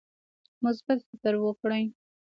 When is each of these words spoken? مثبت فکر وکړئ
مثبت 0.63 0.99
فکر 1.09 1.33
وکړئ 1.43 1.83